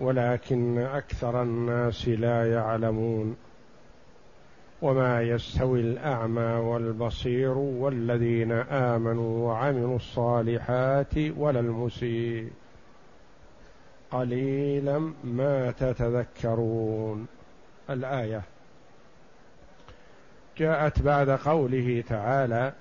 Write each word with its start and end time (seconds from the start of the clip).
ولكن 0.00 0.78
أكثر 0.78 1.42
الناس 1.42 2.08
لا 2.08 2.52
يعلمون 2.52 3.36
وما 4.82 5.22
يستوي 5.22 5.80
الأعمى 5.80 6.42
والبصير 6.42 7.58
والذين 7.58 8.52
آمنوا 8.52 9.48
وعملوا 9.48 9.96
الصالحات 9.96 11.14
ولا 11.36 11.60
المسيء. 11.60 12.50
قليلا 14.10 15.12
ما 15.24 15.70
تتذكرون. 15.70 17.26
الآية 17.90 18.42
جاءت 20.58 21.02
بعد 21.02 21.30
قوله 21.30 22.04
تعالى 22.08 22.72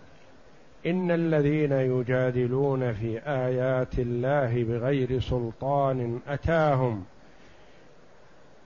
إن 0.86 1.12
الذين 1.12 1.72
يجادلون 1.72 2.94
في 2.94 3.20
آيات 3.20 4.00
الله 4.00 4.64
بغير 4.64 5.20
سلطان 5.20 6.20
أتاهم 6.28 7.04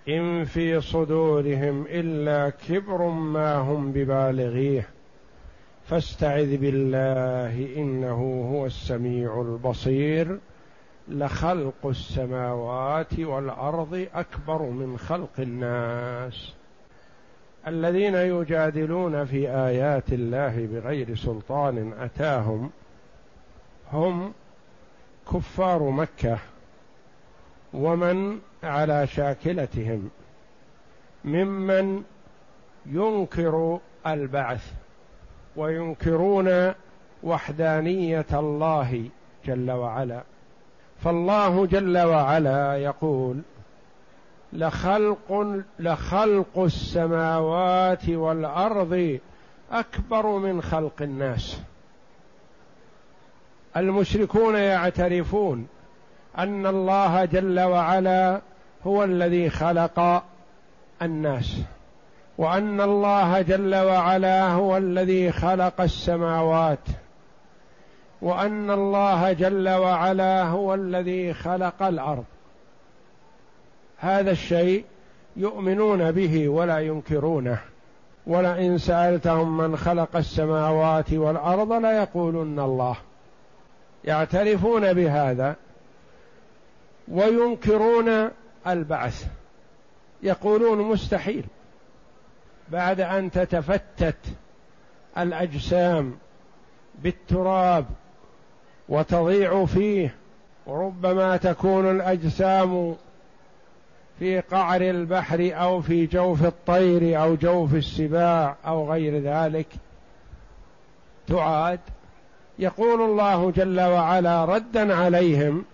إن 0.09 0.43
في 0.43 0.81
صدورهم 0.81 1.85
إلا 1.89 2.49
كبر 2.49 3.07
ما 3.07 3.55
هم 3.55 3.91
ببالغيه 3.91 4.87
فاستعذ 5.85 6.57
بالله 6.57 7.75
إنه 7.77 8.49
هو 8.53 8.65
السميع 8.65 9.41
البصير 9.41 10.39
لخلق 11.07 11.85
السماوات 11.85 13.19
والأرض 13.19 14.07
أكبر 14.13 14.61
من 14.61 14.97
خلق 14.97 15.39
الناس 15.39 16.53
الذين 17.67 18.15
يجادلون 18.15 19.25
في 19.25 19.49
آيات 19.49 20.13
الله 20.13 20.67
بغير 20.71 21.15
سلطان 21.15 21.93
أتاهم 21.99 22.71
هم 23.93 24.33
كفار 25.33 25.89
مكة 25.89 26.37
ومن 27.73 28.39
على 28.63 29.07
شاكلتهم 29.07 30.09
ممن 31.25 32.03
ينكر 32.85 33.79
البعث 34.07 34.71
وينكرون 35.55 36.73
وحدانية 37.23 38.25
الله 38.33 39.09
جل 39.45 39.71
وعلا. 39.71 40.23
فالله 41.03 41.65
جل 41.65 41.97
وعلا 41.97 42.77
يقول 42.77 43.41
لخلق 44.53 45.61
لخلق 45.79 46.59
السماوات 46.59 48.09
والأرض 48.09 49.19
أكبر 49.71 50.27
من 50.27 50.61
خلق 50.61 51.01
الناس. 51.01 51.59
المشركون 53.77 54.55
يعترفون 54.55 55.67
أن 56.37 56.65
الله 56.65 57.25
جل 57.25 57.59
وعلا 57.59 58.41
هو 58.87 59.03
الذي 59.03 59.49
خلق 59.49 60.23
الناس 61.01 61.57
وأن 62.37 62.81
الله 62.81 63.41
جل 63.41 63.75
وعلا 63.75 64.47
هو 64.47 64.77
الذي 64.77 65.31
خلق 65.31 65.81
السماوات 65.81 66.87
وأن 68.21 68.71
الله 68.71 69.33
جل 69.33 69.69
وعلا 69.69 70.43
هو 70.43 70.73
الذي 70.73 71.33
خلق 71.33 71.83
الأرض. 71.83 72.23
هذا 74.03 74.31
الشيء 74.31 74.85
يؤمنون 75.35 76.11
به 76.11 76.49
ولا 76.49 76.79
ينكرونه. 76.79 77.59
ولئن 78.27 78.77
سألتهم 78.77 79.57
من 79.57 79.77
خلق 79.77 80.15
السماوات 80.15 81.13
والأرض 81.13 81.73
ليقولن 81.73 82.59
الله. 82.59 82.95
يعترفون 84.03 84.93
بهذا 84.93 85.55
وينكرون 87.07 88.29
البعث. 88.67 89.25
يقولون 90.23 90.77
مستحيل. 90.77 91.43
بعد 92.71 93.01
أن 93.01 93.31
تتفتت 93.31 94.17
الأجسام 95.17 96.17
بالتراب 97.03 97.85
وتضيع 98.89 99.65
فيه 99.65 100.15
وربما 100.65 101.37
تكون 101.37 101.91
الأجسام 101.91 102.95
في 104.19 104.39
قعر 104.39 104.81
البحر 104.81 105.51
أو 105.53 105.81
في 105.81 106.05
جوف 106.05 106.45
الطير 106.45 107.21
أو 107.21 107.35
جوف 107.35 107.73
السباع 107.73 108.55
أو 108.67 108.91
غير 108.91 109.19
ذلك 109.21 109.67
تعاد. 111.27 111.79
يقول 112.59 113.01
الله 113.01 113.51
جل 113.51 113.81
وعلا 113.81 114.45
ردا 114.45 114.95
عليهم 114.95 115.65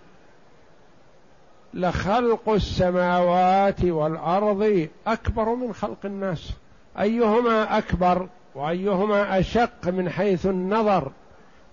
لخلق 1.74 2.48
السماوات 2.48 3.84
والأرض 3.84 4.88
أكبر 5.06 5.54
من 5.54 5.72
خلق 5.72 5.98
الناس. 6.04 6.52
أيهما 7.00 7.78
أكبر 7.78 8.28
وأيهما 8.54 9.38
أشق 9.38 9.88
من 9.88 10.10
حيث 10.10 10.46
النظر 10.46 11.12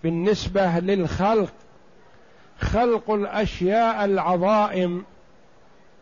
بالنسبة 0.03 0.79
للخلق؟ 0.79 1.53
خلق 2.59 3.11
الأشياء 3.11 4.05
العظائم 4.05 5.05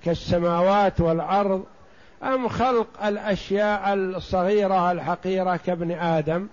كالسماوات 0.06 1.02
والأرض 1.02 1.64
أم 2.24 2.48
خلق 2.48 2.88
الأشياء 3.06 3.94
الصغيرة 3.94 4.92
الحقيرة 4.92 5.56
كابن 5.56 5.92
آدم؟ 5.92 6.48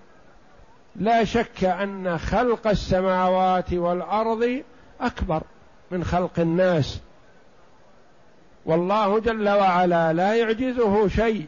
لا 0.95 1.23
شك 1.23 1.63
أن 1.63 2.17
خلق 2.17 2.67
السماوات 2.67 3.73
والأرض 3.73 4.63
أكبر 5.01 5.41
من 5.91 6.03
خلق 6.03 6.39
الناس. 6.39 6.99
والله 8.65 9.19
جل 9.19 9.49
وعلا 9.49 10.13
لا 10.13 10.35
يعجزه 10.35 11.07
شيء 11.07 11.45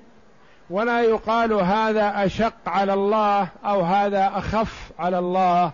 ولا 0.69 1.01
يقال 1.01 1.53
هذا 1.53 2.25
أشق 2.25 2.53
على 2.67 2.93
الله 2.93 3.47
أو 3.65 3.81
هذا 3.81 4.31
أخف 4.35 4.91
على 4.99 5.19
الله 5.19 5.71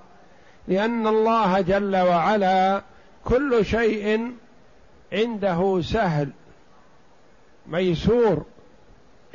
لأن 0.67 1.07
الله 1.07 1.61
جل 1.61 1.95
وعلا 1.95 2.81
كل 3.25 3.65
شيء 3.65 4.31
عنده 5.13 5.81
سهل 5.81 6.29
ميسور 7.67 8.45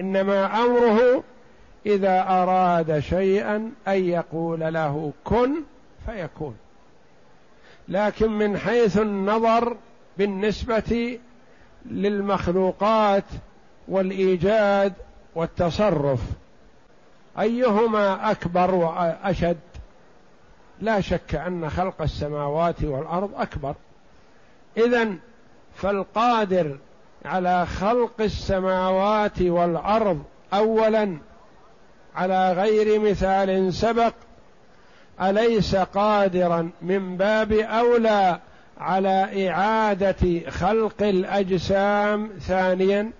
إنما 0.00 0.64
أمره 0.64 1.22
إذا 1.86 2.22
أراد 2.28 2.98
شيئا 2.98 3.72
أن 3.88 4.04
يقول 4.04 4.60
له 4.60 5.12
كن 5.24 5.54
فيكون. 6.06 6.56
لكن 7.88 8.30
من 8.30 8.58
حيث 8.58 8.98
النظر 8.98 9.76
بالنسبة 10.18 11.18
للمخلوقات 11.86 13.24
والإيجاد 13.88 14.92
والتصرف 15.34 16.20
أيهما 17.38 18.30
أكبر 18.30 18.74
وأشد؟ 18.74 19.58
لا 20.80 21.00
شك 21.00 21.34
أن 21.34 21.70
خلق 21.70 22.02
السماوات 22.02 22.84
والأرض 22.84 23.30
أكبر. 23.36 23.74
اذا 24.76 25.14
فالقادر 25.76 26.76
على 27.24 27.66
خلق 27.66 28.20
السماوات 28.20 29.42
والأرض 29.42 30.22
اولا 30.54 31.18
على 32.16 32.52
غير 32.52 33.00
مثال 33.00 33.74
سبق 33.74 34.12
أليس 35.20 35.76
قادرا 35.76 36.70
من 36.82 37.16
باب 37.16 37.52
أولى 37.52 38.40
على 38.78 39.48
إعادة 39.50 40.50
خلق 40.50 41.02
الأجسام 41.02 42.30
ثانيا؟ 42.40 43.10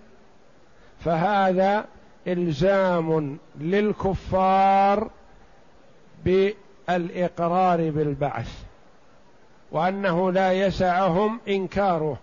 فهذا 1.05 1.85
إلزام 2.29 3.39
للكفار 3.61 5.11
بالإقرار 6.25 7.91
بالبعث 7.91 8.51
وأنه 9.73 10.33
لا 10.33 10.53
يسعهم 10.53 11.41
إنكاره. 11.49 12.19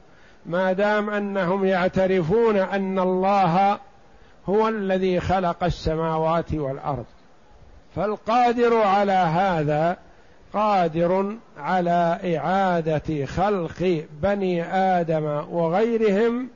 ما 0.45 0.73
دام 0.73 1.09
أنهم 1.09 1.65
يعترفون 1.65 2.57
أن 2.57 2.99
الله 2.99 3.79
هو 4.49 4.67
الذي 4.67 5.19
خلق 5.19 5.63
السماوات 5.63 6.53
والأرض. 6.53 7.05
فالقادر 7.95 8.77
على 8.77 9.11
هذا 9.11 9.97
قادر 10.53 11.35
على 11.57 12.19
إعادة 12.37 13.25
خلق 13.25 14.05
بني 14.21 14.63
آدم 14.73 15.23
وغيرهم 15.51 16.49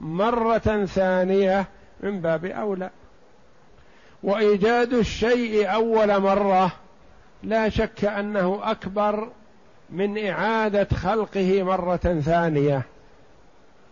مرة 0.00 0.84
ثانية 0.84 1.66
من 2.00 2.20
باب 2.20 2.44
أولى. 2.44 2.90
وإيجاد 4.22 4.92
الشيء 4.92 5.74
أول 5.74 6.20
مرة 6.20 6.72
لا 7.42 7.68
شك 7.68 8.04
أنه 8.04 8.60
أكبر 8.62 9.28
من 9.90 10.26
إعادة 10.26 10.88
خلقه 10.96 11.62
مرة 11.62 12.20
ثانية. 12.24 12.82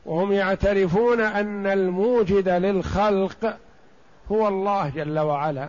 وهم 0.06 0.32
يعترفون 0.32 1.20
أن 1.20 1.66
الموجد 1.66 2.48
للخلق 2.48 3.56
هو 4.32 4.48
الله 4.48 4.88
جل 4.88 5.18
وعلا. 5.18 5.68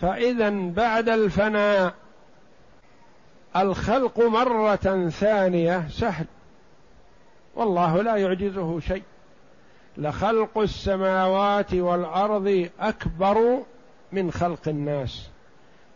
فإذا 0.00 0.50
بعد 0.50 1.08
الفناء 1.08 1.94
الخلق 3.56 4.20
مرة 4.20 5.08
ثانية 5.08 5.88
سهل 5.88 6.26
والله 7.54 8.02
لا 8.02 8.16
يعجزه 8.16 8.80
شيء. 8.80 9.02
لخلق 9.96 10.58
السماوات 10.58 11.74
والأرض 11.74 12.68
أكبر 12.80 13.58
من 14.12 14.30
خلق 14.30 14.68
الناس 14.68 15.28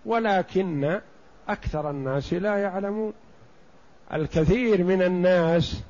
ولكن 0.07 1.01
أكثر 1.49 1.91
الناس 1.91 2.33
لا 2.33 2.57
يعلمون. 2.57 3.13
الكثير 4.13 4.85
من 4.85 5.03
الناس 5.03 5.83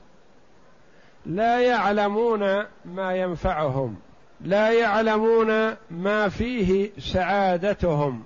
لا 1.26 1.60
يعلمون 1.60 2.64
ما 2.84 3.16
ينفعهم 3.16 3.96
لا 4.40 4.72
يعلمون 4.72 5.76
ما 5.90 6.28
فيه 6.28 6.90
سعادتهم 6.98 8.24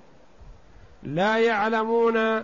لا 1.03 1.37
يعلمون 1.37 2.43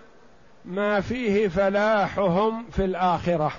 ما 0.64 1.00
فيه 1.00 1.48
فلاحهم 1.48 2.64
في 2.70 2.84
الآخرة. 2.84 3.52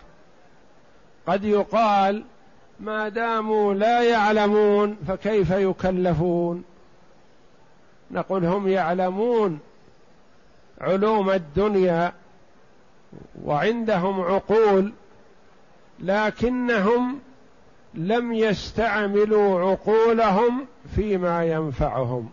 قد 1.28 1.44
يقال 1.44 2.24
ما 2.80 3.10
داموا 3.10 3.74
لا 3.74 4.04
يعلمون 4.04 4.98
فكيف 5.08 5.52
يكلفون؟ 5.52 6.64
نقول 8.12 8.46
هم 8.46 8.68
يعلمون 8.68 9.60
علوم 10.82 11.30
الدنيا 11.30 12.14
وعندهم 13.44 14.22
عقول 14.22 14.94
لكنهم 16.00 17.20
لم 17.94 18.34
يستعملوا 18.34 19.72
عقولهم 19.72 20.66
فيما 20.96 21.46
ينفعهم. 21.46 22.30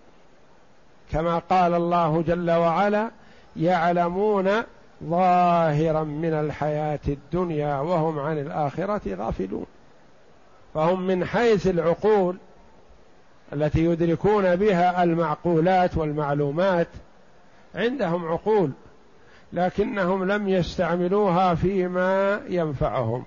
كما 1.13 1.39
قال 1.39 1.75
الله 1.75 2.23
جل 2.23 2.51
وعلا 2.51 3.11
يعلمون 3.57 4.51
ظاهرا 5.05 6.05
من 6.05 6.33
الحياة 6.33 7.01
الدنيا 7.09 7.81
وهم 7.81 8.19
عن 8.19 8.39
الآخرة 8.39 9.15
غافلون. 9.15 9.67
فهم 10.75 11.07
من 11.07 11.25
حيث 11.25 11.67
العقول 11.67 12.37
التي 13.53 13.85
يدركون 13.85 14.57
بها 14.57 15.03
المعقولات 15.03 15.97
والمعلومات 15.97 16.89
عندهم 17.75 18.29
عقول 18.29 18.71
لكنهم 19.53 20.25
لم 20.25 20.49
يستعملوها 20.49 21.55
فيما 21.55 22.41
ينفعهم. 22.49 23.25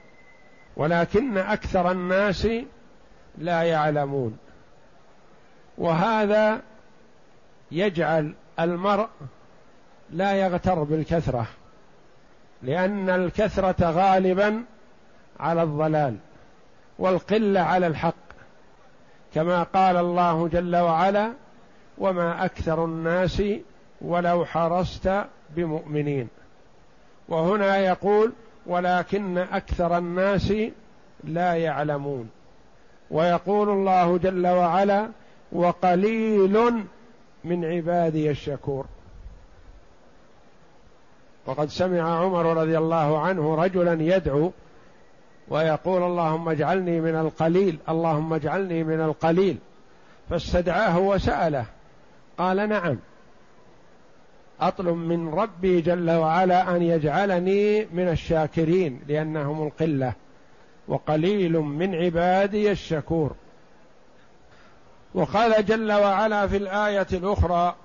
ولكن 0.78 1.38
أكثر 1.38 1.92
الناس 1.92 2.48
لا 3.38 3.64
يعلمون. 3.64 4.38
وهذا 5.78 6.62
يجعل 7.72 8.34
المرء 8.60 9.08
لا 10.10 10.34
يغتر 10.34 10.84
بالكثرة 10.84 11.48
لأن 12.64 13.10
الكثرة 13.10 13.90
غالبا 13.92 14.64
على 15.40 15.64
الضلال 15.64 16.18
والقلة 17.00 17.60
على 17.60 17.88
الحق 17.88 18.14
كما 19.34 19.64
قال 19.64 19.98
الله 19.98 20.48
جل 20.48 20.76
وعلا 20.76 21.34
وما 21.98 22.46
أكثر 22.46 22.86
الناس 22.86 23.44
ولو 24.02 24.46
حرصت 24.46 25.12
بمؤمنين 25.50 26.28
وهنا 27.30 27.78
يقول 27.78 28.34
ولكن 28.68 29.38
أكثر 29.38 29.98
الناس 29.98 30.54
لا 31.24 31.54
يعلمون. 31.54 32.30
ويقول 33.12 33.70
الله 33.70 34.18
جل 34.18 34.48
وعلا 34.48 35.10
وقليل 35.52 36.86
من 37.44 37.66
عبادي 37.66 38.32
الشكور. 38.32 38.86
وقد 41.46 41.70
سمع 41.70 42.20
عمر 42.20 42.58
رضي 42.58 42.78
الله 42.78 43.20
عنه 43.20 43.56
رجلا 43.56 44.04
يدعو 44.04 44.52
ويقول 45.48 46.04
اللهم 46.04 46.50
اجعلني 46.50 47.02
من 47.02 47.16
القليل 47.16 47.78
اللهم 47.90 48.34
اجعلني 48.34 48.84
من 48.84 49.02
القليل. 49.02 49.58
فاستدعاه 50.30 51.00
وسأله 51.00 51.66
قال 52.38 52.70
نعم. 52.70 52.98
أطلب 54.62 54.96
من 54.96 55.34
ربي 55.34 55.82
جل 55.82 56.12
وعلا 56.12 56.76
أن 56.76 56.82
يجعلني 56.82 57.86
من 57.86 58.08
الشاكرين 58.10 59.02
لأنهم 59.08 59.68
القلة 59.68 60.14
وقليل 60.88 61.52
من 61.60 61.96
عبادي 61.96 62.72
الشكور. 62.72 63.32
وقال 65.14 65.66
جل 65.66 65.92
وعلا 65.92 66.48
في 66.48 66.58
الآية 66.58 67.08
الأخرى 67.14 67.76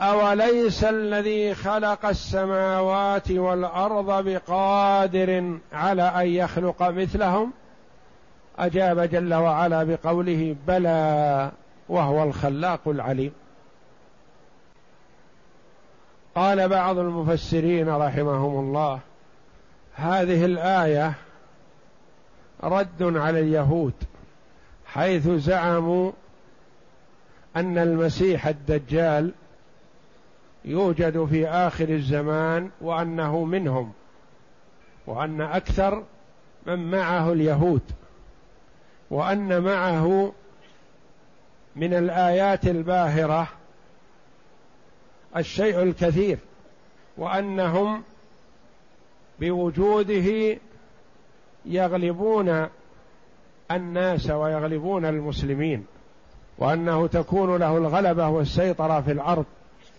أوليس 0.00 0.84
الذي 0.84 1.54
خلق 1.54 2.06
السماوات 2.06 3.30
والأرض 3.30 4.24
بقادر 4.24 5.58
على 5.72 6.02
أن 6.02 6.26
يخلق 6.26 6.82
مثلهم؟ 6.82 7.52
أجاب 8.58 9.00
جل 9.00 9.34
وعلا 9.34 9.84
بقوله 9.84 10.56
بلى 10.66 11.50
وهو 11.88 12.22
الخلاق 12.22 12.80
العليم. 12.86 13.32
قال 16.34 16.68
بعض 16.68 16.98
المفسرين 16.98 17.88
رحمهم 17.88 18.60
الله 18.60 19.00
هذه 19.94 20.44
الآية 20.44 21.14
رد 22.62 23.02
على 23.02 23.40
اليهود 23.40 23.94
حيث 24.86 25.28
زعموا 25.28 26.12
أن 27.56 27.78
المسيح 27.78 28.46
الدجال 28.46 29.32
يوجد 30.64 31.24
في 31.24 31.48
آخر 31.48 31.88
الزمان 31.88 32.70
وأنه 32.80 33.44
منهم 33.44 33.92
وأن 35.06 35.40
أكثر 35.40 36.04
من 36.66 36.90
معه 36.90 37.32
اليهود 37.32 37.82
وأن 39.10 39.62
معه 39.62 40.32
من 41.76 41.94
الآيات 41.94 42.66
الباهرة 42.66 43.48
الشيء 45.36 45.82
الكثير 45.82 46.38
وأنهم 47.16 48.02
بوجوده 49.40 50.58
يغلبون 51.64 52.68
الناس 53.70 54.30
ويغلبون 54.30 55.04
المسلمين 55.04 55.86
وأنه 56.58 57.06
تكون 57.06 57.56
له 57.56 57.76
الغلبة 57.76 58.28
والسيطرة 58.28 59.00
في 59.00 59.12
الأرض. 59.12 59.44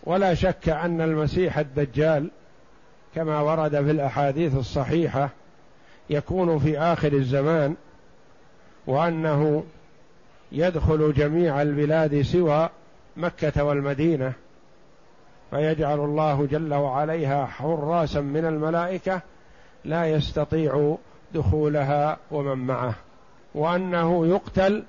ولا 0.04 0.34
شك 0.34 0.70
أن 0.70 1.02
المسيح 1.02 1.58
الدجال 1.58 2.30
كما 3.16 3.40
ورد 3.40 3.72
في 3.72 3.92
الأحاديث 3.92 4.56
الصحيحة 4.56 5.30
يكون 6.10 6.60
في 6.60 6.80
آخر 6.80 7.14
الزمان 7.14 7.76
وأنه 8.88 9.64
يدخل 10.52 11.14
جميع 11.14 11.62
البلاد 11.62 12.22
سوى 12.22 12.70
مكة 13.18 13.64
والمدينة. 13.64 14.34
فيجعل 15.54 16.00
الله 16.00 16.46
جل 16.46 16.74
وعليها 16.74 17.46
حراسا 17.46 18.22
من 18.22 18.46
الملائكة 18.46 19.22
لا 19.86 20.06
يستطيع 20.06 20.98
دخولها 21.34 22.18
ومن 22.32 22.58
معه. 22.58 22.96
وأنه 23.56 24.28
يقتل 24.28 24.84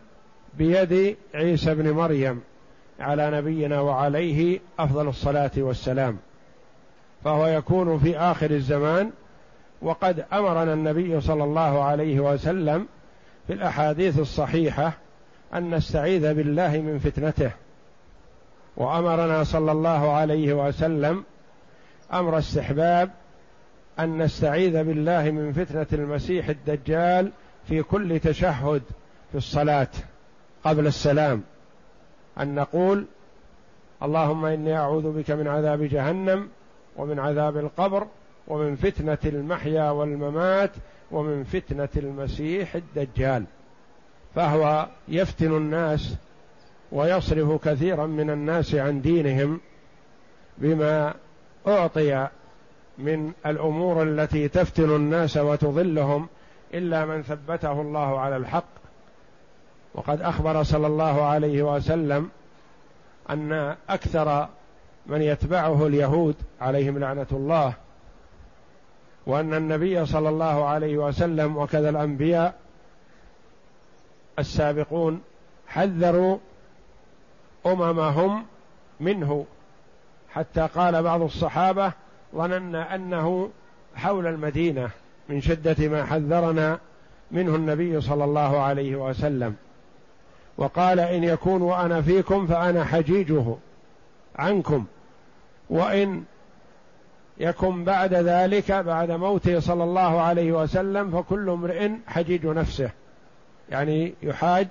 بيد 0.59 1.17
عيسى 1.35 1.75
بن 1.75 1.91
مريم 1.91 2.41
على 3.01 3.31
نبينا 3.31 3.81
وعليه 3.81 4.61
أفضل 4.79 5.09
الصلاة 5.09 5.51
والسلام. 5.57 6.19
فهو 7.25 7.47
يكون 7.47 7.99
في 7.99 8.19
آخر 8.19 8.51
الزمان 8.51 9.11
وقد 9.83 10.25
أمرنا 10.33 10.73
النبي 10.73 11.21
صلى 11.21 11.45
الله 11.45 11.83
عليه 11.83 12.21
وسلم 12.21 12.87
في 13.47 13.53
الأحاديث 13.53 14.19
الصحيحة 14.19 14.93
أن 15.55 15.75
نستعيذ 15.75 16.35
بالله 16.35 16.81
من 16.81 16.99
فتنته. 16.99 17.51
وأمرنا 18.77 19.45
صلى 19.45 19.73
الله 19.73 20.13
عليه 20.13 20.53
وسلم 20.53 21.25
أمر 22.13 22.39
استحباب 22.39 23.11
أن 23.99 24.19
نستعيذ 24.19 24.85
بالله 24.85 25.31
من 25.31 25.53
فتنة 25.53 25.87
المسيح 25.93 26.49
الدجال 26.49 27.33
في 27.69 27.83
كل 27.83 28.21
تشهد 28.21 28.83
في 29.33 29.39
الصلاة 29.39 29.89
قبل 30.65 30.87
السلام. 30.87 31.43
أن 32.41 32.55
نقول 32.55 33.07
اللهم 34.03 34.45
إني 34.45 34.77
أعوذ 34.77 35.13
بك 35.13 35.31
من 35.31 35.49
عذاب 35.49 35.83
جهنم 35.83 36.49
ومن 36.97 37.19
عذاب 37.19 37.57
القبر 37.57 38.07
ومن 38.49 38.77
فتنة 38.77 39.19
المحيا 39.25 39.91
والممات 39.91 40.71
ومن 41.11 41.45
فتنة 41.45 41.89
المسيح 41.97 42.75
الدجال. 42.75 43.45
فهو 44.35 44.89
يفتن 45.09 45.57
الناس 45.57 46.15
ويصرف 46.95 47.69
كثيرا 47.69 48.07
من 48.07 48.31
الناس 48.31 48.75
عن 48.75 49.01
دينهم 49.01 49.61
بما 50.59 51.15
أعطي 51.67 52.29
من 52.99 53.33
الأمور 53.47 54.03
التي 54.03 54.49
تفتن 54.49 54.97
الناس 54.97 55.37
وتضلهم 55.37 56.29
إلا 56.75 57.05
من 57.05 57.23
ثبته 57.23 57.81
الله 57.81 58.21
على 58.21 58.37
الحق. 58.37 58.65
وقد 59.95 60.21
أخبر 60.21 60.63
صلى 60.63 60.87
الله 60.87 61.23
عليه 61.23 61.63
وسلم 61.75 62.31
أن 63.31 63.77
أكثر 63.89 64.49
من 65.07 65.23
يتبعه 65.23 65.87
اليهود 65.87 66.35
عليهم 66.61 66.99
لعنة 66.99 67.27
الله 67.33 67.75
وأن 69.27 69.55
النبي 69.55 70.07
صلى 70.07 70.29
الله 70.29 70.65
عليه 70.65 70.97
وسلم 70.97 71.57
وكذا 71.57 71.89
الأنبياء 71.91 72.55
السابقون 74.39 75.23
حذروا 75.67 76.39
اممهم 77.67 78.45
منه. 79.01 79.47
حتى 80.31 80.69
قال 80.75 81.03
بعض 81.03 81.23
الصحابة 81.23 81.93
ظننا 82.35 82.95
أنه 82.95 83.51
حول 83.95 84.27
المدينة 84.27 84.91
من 85.29 85.41
شدة 85.41 85.89
ما 85.89 86.05
حذرنا 86.05 86.79
منه 87.31 87.55
النبي 87.55 88.01
صلى 88.01 88.25
الله 88.25 88.61
عليه 88.61 88.97
وسلم. 88.97 89.57
وقال 90.59 91.01
إن 91.01 91.25
يكون 91.25 91.63
وأنا 91.63 92.03
فيكم 92.03 92.47
فأنا 92.47 92.85
حجيجه 92.85 93.55
عنكم. 94.37 94.85
وإن 95.71 96.25
يكن 97.39 97.85
بعد 97.85 98.15
ذلك 98.15 98.73
بعد 98.73 99.11
موته 99.11 99.61
صلى 99.61 99.85
الله 99.85 100.21
عليه 100.21 100.53
وسلم 100.53 101.11
فكل 101.11 101.51
امرئ 101.51 101.91
حجيج 102.07 102.47
نفسه. 102.47 102.91
يعني 103.71 104.15
يحاج 104.23 104.69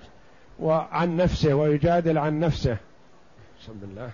وعن 0.59 1.17
نفسه 1.17 1.53
ويجادل 1.53 2.17
عن 2.17 2.39
نفسه. 2.39 2.77
بسم 3.61 3.73
الله. 3.83 4.09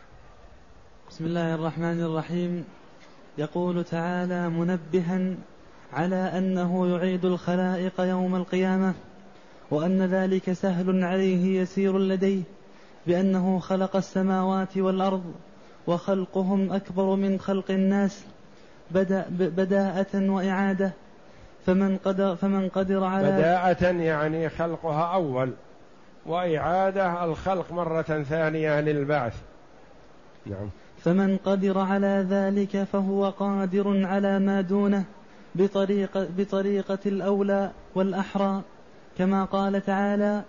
بسم 1.10 1.26
الله 1.26 1.56
الرحمن 1.56 2.02
الرحيم. 2.02 2.66
يقول 3.38 3.84
تعالى 3.84 4.50
منبها 4.50 5.36
على 5.94 6.16
أنه 6.16 6.88
يعيد 6.88 7.26
الخلائق 7.26 8.02
يوم 8.02 8.36
القيامة 8.36 8.94
وأن 9.72 10.02
ذلك 10.02 10.54
سهل 10.54 11.04
عليه 11.04 11.62
يسير 11.62 12.00
لديه 12.00 12.42
بأنه 13.08 13.60
خلق 13.60 13.96
السماوات 13.96 14.78
والأرض 14.78 15.34
وخلقهم 15.88 16.72
أكبر 16.72 17.16
من 17.16 17.40
خلق 17.40 17.72
الناس 17.72 18.24
بدأ 18.92 19.26
بداءة 19.30 20.30
وإعادة 20.30 20.92
فمن 21.66 21.98
قدر 21.98 22.36
فمن 22.36 22.70
قدر 22.70 23.04
على 23.04 23.32
بداءة 23.32 23.86
يعني 23.86 24.50
خلقها 24.50 25.14
أول. 25.14 25.54
وإعادة 26.30 27.26
الخلق 27.26 27.72
مرة 27.72 28.24
ثانية 28.30 28.82
للبعث. 28.82 29.34
نعم. 30.46 30.70
فمن 31.04 31.38
قدر 31.38 31.80
على 31.80 32.26
ذلك 32.30 32.84
فهو 32.84 33.30
قادر 33.30 34.06
على 34.06 34.40
ما 34.40 34.62
دونه 34.62 35.04
بطريقة, 35.56 36.28
بطريقة 36.38 37.00
الأولى 37.06 37.72
والأحرى. 37.96 38.62
كما 39.18 39.46
قال 39.46 39.86
تعالى 39.86 40.44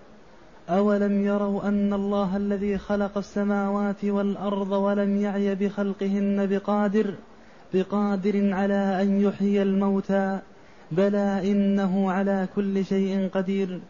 أولم 0.69 1.25
يروا 1.25 1.69
أن 1.69 1.93
الله 1.93 2.37
الذي 2.37 2.79
خلق 2.79 3.19
السماوات 3.19 4.05
والأرض 4.05 4.71
ولم 4.71 5.21
يعي 5.21 5.55
بخلقهن 5.55 6.47
بقادر 6.47 7.15
بقادر 7.75 8.55
على 8.55 9.03
أن 9.03 9.21
يحيي 9.21 9.63
الموتى 9.63 10.39
بلى 10.93 11.53
إنه 11.53 12.13
على 12.13 12.49
كل 12.57 12.85
شيء 12.85 13.29
قدير. 13.35 13.81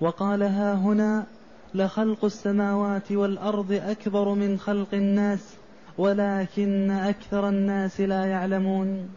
وقال 0.00 0.42
ها 0.42 0.74
هنا 0.74 1.26
لخلق 1.74 2.24
السماوات 2.24 3.12
والأرض 3.12 3.72
أكبر 3.72 4.34
من 4.34 4.58
خلق 4.58 4.88
الناس 4.92 5.54
ولكن 5.98 6.90
أكثر 6.90 7.48
الناس 7.48 8.00
لا 8.00 8.24
يعلمون. 8.24 9.08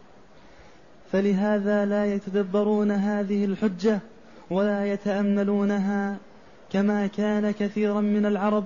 فلهذا 1.12 1.84
لا 1.84 2.14
يتدبرون 2.14 2.90
هذه 2.90 3.44
الحجة 3.44 4.00
ولا 4.50 4.86
يتأملونها 4.86 6.16
كما 6.72 7.06
كان 7.06 7.50
كثيرا 7.50 8.00
من 8.00 8.26
العرب 8.26 8.64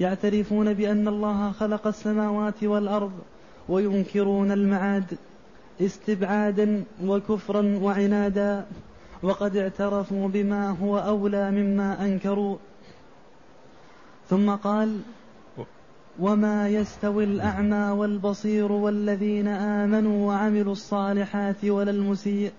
يعترفون 0.00 0.74
بأن 0.74 1.08
الله 1.08 1.52
خلق 1.52 1.86
السماوات 1.86 2.64
والأرض 2.64 3.12
وينكرون 3.68 4.52
المعاد 4.52 5.18
استبعادا 5.80 6.84
وكفرا 7.04 7.78
وعنادا. 7.82 8.64
وقد 9.22 9.56
اعترفوا 9.56 10.28
بما 10.28 10.70
هو 10.82 10.98
أولى 10.98 11.50
مما 11.50 12.04
أنكروا. 12.04 12.56
ثم 14.30 14.50
قال 14.50 14.98
وما 16.20 16.68
يستوي 16.68 17.24
الأعمى 17.24 17.90
والبصير 17.90 18.72
والذين 18.72 19.48
آمنوا 19.48 20.28
وعملوا 20.28 20.72
الصالحات 20.72 21.64
ولا 21.64 21.90
المسيء. 21.90 22.52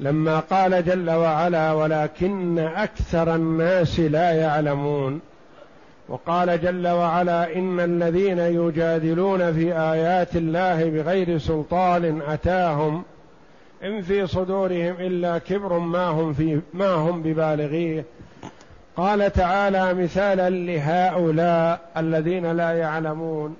لما 0.00 0.40
قال 0.40 0.84
جل 0.84 1.10
وعلا 1.10 1.72
ولكن 1.72 2.58
أكثر 2.58 3.34
الناس 3.34 4.00
لا 4.00 4.32
يعلمون. 4.32 5.20
وقال 6.08 6.60
جل 6.60 6.88
وعلا 6.88 7.56
إن 7.56 7.80
الذين 7.80 8.38
يجادلون 8.38 9.52
في 9.52 9.72
آيات 9.72 10.36
الله 10.36 10.90
بغير 10.90 11.38
سلطان 11.38 12.22
أتاهم 12.28 13.02
إن 13.84 14.02
في 14.02 14.26
صدورهم 14.26 14.94
إلا 14.98 15.38
كبر 15.38 15.78
ما 15.78 16.06
هم 16.06 16.32
في 16.32 16.60
ما 16.74 16.90
هم 16.90 17.22
ببالغيه. 17.22 18.04
قال 18.96 19.32
تعالى 19.32 19.94
مثالا 19.94 20.50
لهؤلاء 20.50 21.80
الذين 21.96 22.52
لا 22.52 22.72
يعلمون 22.72 23.56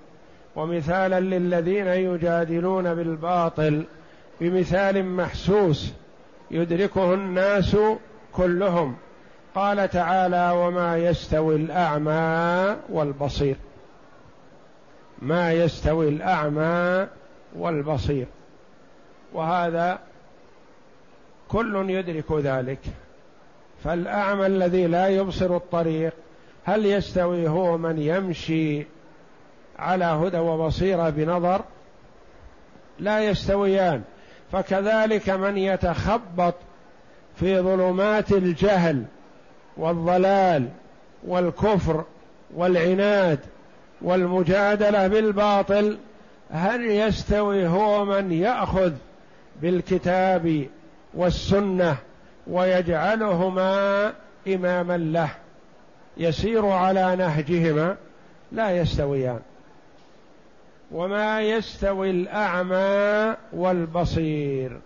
ومثالا 0.56 1.20
للذين 1.20 1.87
يجادلون 1.87 2.94
بالباطل 2.94 3.84
بمثال 4.40 5.04
محسوس 5.04 5.92
يدركه 6.50 7.14
الناس 7.14 7.76
كلهم. 8.32 8.96
قال 9.54 9.90
تعالى 9.90 10.52
وما 10.56 10.96
يستوي 10.96 11.56
الأعمى 11.56 12.76
والبصير. 12.88 13.56
ما 15.22 15.52
يستوي 15.52 16.08
الأعمى 16.08 17.06
والبصير. 17.56 18.26
وهذا 19.32 19.98
كل 21.48 21.90
يدرك 21.90 22.32
ذلك. 22.32 22.78
فالأعمى 23.84 24.46
الذي 24.46 24.86
لا 24.86 25.08
يبصر 25.08 25.56
الطريق 25.56 26.12
هل 26.64 26.86
يستوي 26.86 27.48
هو 27.48 27.78
من 27.78 27.98
يمشي 27.98 28.86
على 29.78 30.04
هدى 30.04 30.38
وبصيرة 30.38 31.10
بنظر؟ 31.10 31.62
لا 32.98 33.24
يستويان. 33.24 34.02
فكذلك 34.52 35.30
من 35.30 35.58
يتخبط 35.58 36.54
في 37.36 37.60
ظلمات 37.60 38.32
الجهل 38.32 39.04
والضلال 39.76 40.68
والكفر 41.26 42.04
والعناد 42.54 43.38
والمجادلة 44.02 45.06
بالباطل 45.06 45.98
هل 46.50 46.90
يستوي 46.90 47.66
هو 47.66 48.04
من 48.04 48.32
يأخذ 48.32 48.92
بالكتاب 49.62 50.66
والسنة 51.14 51.96
ويجعلهما 52.46 54.12
إماما 54.48 54.96
له 54.96 55.30
يسير 56.16 56.66
على 56.66 57.16
نهجهما 57.16 57.96
لا 58.52 58.70
يستويان. 58.70 59.40
وما 60.92 61.40
يستوي 61.42 62.10
الأعمى 62.10 63.36
والبصير. 63.52 64.80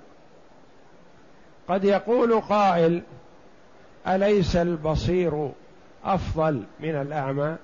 قد 1.69 1.85
يقول 1.85 2.41
قائل 2.41 3.03
أليس 4.07 4.57
البصير 4.57 5.51
أفضل 6.05 6.63
من 6.81 6.91
الأعمى؟ 6.91 7.57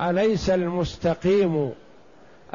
أليس 0.00 0.50
المستقيم 0.50 1.72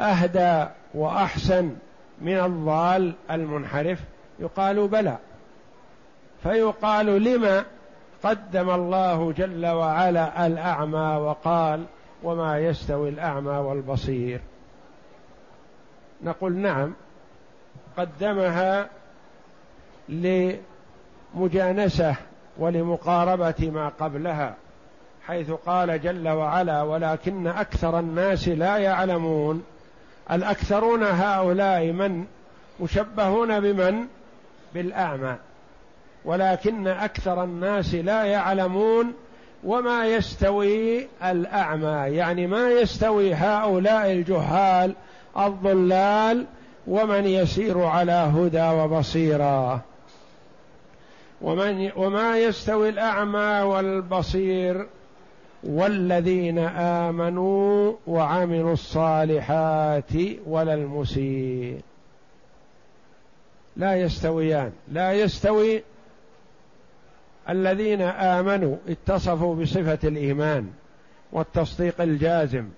أهدى 0.00 0.66
وأحسن 0.94 1.76
من 2.20 2.38
الضال 2.38 3.14
المنحرف؟ 3.30 3.98
يقال 4.38 4.88
بلى. 4.88 5.16
فيقال 6.42 7.06
لما 7.06 7.64
قدم 8.22 8.70
الله 8.70 9.32
جل 9.32 9.66
وعلا 9.66 10.46
الأعمى 10.46 11.16
وقال 11.16 11.84
وما 12.22 12.58
يستوي 12.58 13.08
الأعمى 13.08 13.50
والبصير. 13.50 14.40
نقول 16.22 16.56
نعم 16.56 16.94
قدمها 17.96 18.88
لمجانسة 21.34 22.16
ولمقاربة 22.58 23.70
ما 23.70 23.88
قبلها 23.88 24.54
حيث 25.26 25.50
قال 25.50 26.02
جل 26.02 26.28
وعلا 26.28 26.82
ولكن 26.82 27.46
أكثر 27.46 27.98
الناس 27.98 28.48
لا 28.48 28.76
يعلمون. 28.76 29.64
الأكثرون 30.30 31.02
هؤلاء 31.02 31.92
من؟ 31.92 32.24
مشبهون 32.80 33.60
بمن؟ 33.60 34.06
بالأعمى 34.76 35.36
ولكن 36.24 36.86
أكثر 36.86 37.44
الناس 37.44 37.94
لا 37.94 38.24
يعلمون 38.24 39.12
وما 39.64 40.06
يستوي 40.06 41.06
الأعمى 41.24 42.16
يعني 42.16 42.46
ما 42.46 42.70
يستوي 42.70 43.34
هؤلاء 43.34 44.12
الجهال 44.12 44.94
الضلال 45.38 46.46
ومن 46.86 47.26
يسير 47.26 47.82
على 47.82 48.12
هدى 48.12 48.68
وبصيرة. 48.68 49.80
ومن 51.42 51.90
وما 51.96 52.38
يستوي 52.38 52.88
الأعمى 52.88 53.62
والبصير 53.62 54.86
والذين 55.64 56.58
آمنوا 56.78 57.92
وعملوا 58.06 58.72
الصالحات 58.72 60.12
ولا 60.46 60.74
المسيء. 60.74 61.80
لا 63.76 63.94
يستويان. 63.94 64.72
لا 64.92 65.12
يستوي 65.12 65.82
الذين 67.48 68.02
آمنوا 68.02 68.76
اتصفوا 68.88 69.54
بصفة 69.54 69.98
الإيمان 70.08 70.70
والتصديق 71.32 72.00
الجازم 72.00 72.68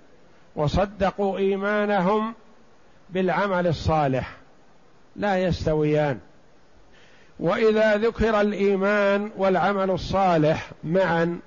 وصدقوا 0.56 1.38
إيمانهم 1.38 2.34
بالعمل 3.10 3.66
الصالح. 3.66 4.36
لا 5.16 5.38
يستويان. 5.38 6.18
وإذا 7.40 7.96
ذكر 7.96 8.40
الإيمان 8.40 9.30
والعمل 9.36 9.90
الصالح 9.90 10.70
معا 10.84 11.38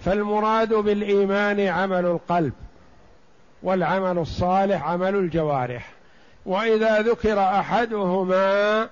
فالمراد 0.00 0.74
بالإيمان 0.74 1.60
عمل 1.60 2.06
القلب 2.06 2.52
والعمل 3.62 4.18
الصالح 4.18 4.82
عمل 4.88 5.14
الجوارح. 5.14 5.93
وإذا 6.46 7.02
ذكر 7.02 7.40
أحدهما 7.40 8.88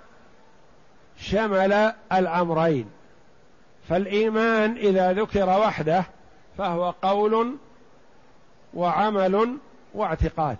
شمل 1.18 1.92
الأمرين 2.12 2.90
فالإيمان 3.88 4.76
إذا 4.76 5.12
ذكر 5.12 5.48
وحده 5.48 6.04
فهو 6.58 6.94
قول 7.02 7.56
وعمل 8.74 9.56
واعتقاد 9.94 10.56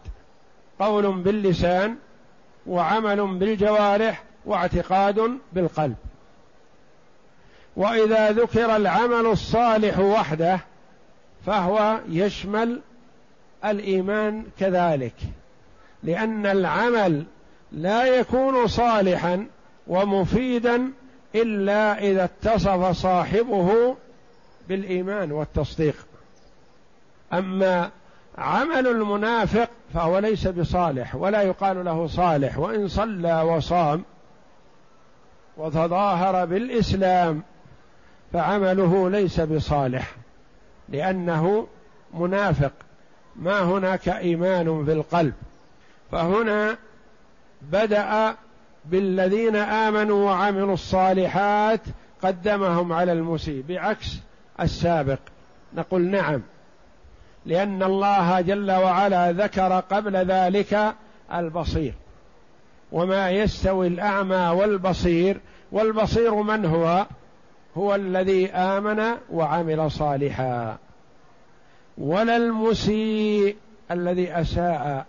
قول 0.79 1.13
باللسان 1.13 1.97
وعمل 2.67 3.27
بالجوارح 3.27 4.23
واعتقاد 4.45 5.39
بالقلب. 5.53 5.97
وإذا 7.77 8.31
ذكر 8.31 8.77
العمل 8.77 9.27
الصالح 9.27 9.99
وحده 9.99 10.61
فهو 11.47 12.01
يشمل 12.09 12.81
الإيمان 13.65 14.45
كذلك. 14.59 15.15
لأن 16.03 16.47
العمل 16.47 17.25
لا 17.73 18.05
يكون 18.05 18.67
صالحا 18.67 19.47
ومفيدا 19.87 20.93
إلا 21.35 21.99
إذا 21.99 22.25
اتصف 22.25 22.91
صاحبه 22.91 23.97
بالإيمان 24.69 25.33
والتصديق. 25.33 25.97
أما 27.33 27.91
عمل 28.39 28.87
المنافق 28.87 29.69
فهو 29.95 30.19
ليس 30.19 30.47
بصالح 30.49 31.15
ولا 31.15 31.43
يقال 31.43 31.85
له 31.85 32.07
صالح 32.07 32.59
وإن 32.59 32.89
صلى 32.89 33.43
وصام 33.43 34.05
وتظاهر 35.57 36.45
بالإسلام 36.45 37.43
فعمله 38.33 39.11
ليس 39.11 39.41
بصالح 39.41 40.17
لأنه 40.89 41.67
منافق. 42.15 42.73
ما 43.37 43.61
هناك 43.63 44.09
إيمان 44.09 44.85
في 44.85 44.93
القلب؟ 44.93 45.35
فهنا 46.13 46.77
بدأ 47.63 48.35
بالذين 48.85 49.57
آمنوا 49.57 50.25
وعملوا 50.25 50.75
الصالحات 50.75 51.81
قدمهم 52.23 52.93
على 52.93 53.13
المسيء 53.13 53.65
بعكس 53.69 54.19
السابق. 54.61 55.19
نقول 55.75 56.03
نعم 56.03 56.43
لأن 57.47 57.83
الله 57.83 58.41
جل 58.41 58.71
وعلا 58.71 59.33
ذكر 59.33 59.81
قبل 59.81 60.17
ذلك 60.17 60.95
البصير. 61.35 61.95
وما 62.93 63.31
يستوي 63.31 63.87
الأعمى 63.87 64.59
والبصير 64.59 65.41
والبصير 65.73 66.35
من 66.35 66.65
هو؟ 66.65 67.07
هو 67.77 67.95
الذي 67.95 68.51
آمن 68.51 69.03
وعمل 69.33 69.91
صالحا. 69.91 70.77
ولا 71.99 72.37
المسيء 72.37 73.57
الذي 73.91 74.33
أساء 74.33 75.07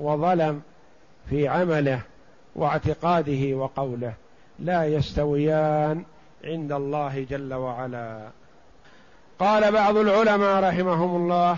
وظلم 0.00 0.62
في 1.30 1.48
عمله 1.48 2.00
واعتقاده 2.56 3.56
وقوله 3.56 4.12
لا 4.58 4.84
يستويان 4.84 6.04
عند 6.44 6.72
الله 6.72 7.26
جل 7.30 7.54
وعلا. 7.54 8.28
قال 9.38 9.72
بعض 9.72 9.96
العلماء 9.96 10.62
رحمهم 10.62 11.16
الله 11.16 11.56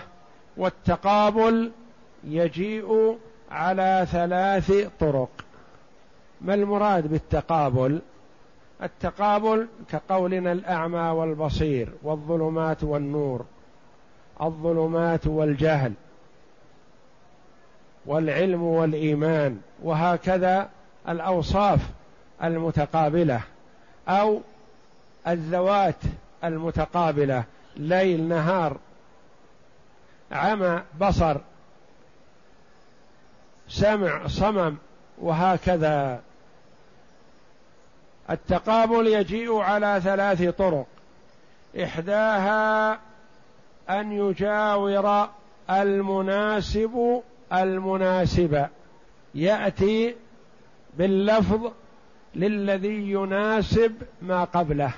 والتقابل 0.56 1.70
يجيء 2.24 3.18
على 3.50 4.06
ثلاث 4.10 4.88
طرق. 5.00 5.30
ما 6.40 6.54
المراد 6.54 7.06
بالتقابل؟ 7.06 8.00
التقابل 8.82 9.68
كقولنا 9.90 10.52
الأعمى 10.52 10.98
والبصير 10.98 11.88
والظلمات 12.02 12.84
والنور 12.84 13.44
الظلمات 14.42 15.26
والجهل 15.26 15.92
والعلم 18.06 18.62
والإيمان 18.62 19.60
وهكذا 19.82 20.68
الأوصاف 21.08 21.80
المتقابلة 22.42 23.40
أو 24.08 24.40
الذوات 25.26 25.96
المتقابلة 26.44 27.44
ليل 27.76 28.28
نهار 28.28 28.76
عمى 30.32 30.82
بصر 31.00 31.36
سمع 33.68 34.26
صمم 34.26 34.76
وهكذا. 35.18 36.20
التقابل 38.30 39.06
يجيء 39.06 39.56
على 39.56 40.00
ثلاث 40.04 40.42
طرق. 40.42 40.86
إحداها 41.82 42.98
أن 43.90 44.12
يجاور 44.12 45.28
المناسب 45.70 47.22
المناسب 47.52 48.66
يأتي 49.34 50.14
باللفظ 50.98 51.72
للذي 52.34 53.10
يناسب 53.12 53.92
ما 54.22 54.44
قبله. 54.44 54.92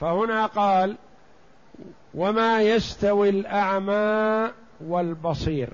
فهنا 0.00 0.46
قال 0.46 0.96
وما 2.14 2.62
يستوي 2.62 3.28
الأعمى 3.28 4.50
والبصير. 4.80 5.68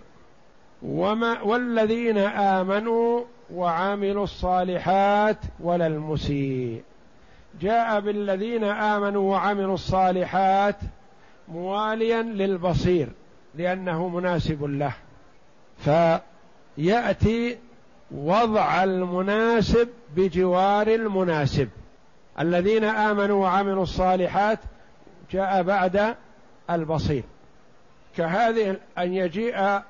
وما 0.82 1.42
والذين 1.42 2.18
آمنوا 2.18 3.24
وعملوا 3.54 4.24
الصالحات 4.24 5.38
ولا 5.60 5.86
المسيء. 5.86 6.82
جاء 7.60 8.00
بالذين 8.00 8.64
آمنوا 8.64 9.30
وعملوا 9.30 9.74
الصالحات 9.74 10.76
مواليا 11.48 12.22
للبصير 12.22 13.08
لأنه 13.54 14.08
مناسب 14.08 14.64
له. 14.64 14.92
فيأتي 15.84 17.58
وضع 18.10 18.84
المناسب 18.84 19.88
بجوار 20.16 20.88
المناسب. 20.88 21.68
الذين 22.40 22.84
آمنوا 22.84 23.42
وعملوا 23.42 23.82
الصالحات 23.82 24.58
جاء 25.32 25.62
بعد 25.62 26.14
البصير. 26.70 27.22
كهذه 28.16 28.76
أن 28.98 29.14
يجيء 29.14 29.80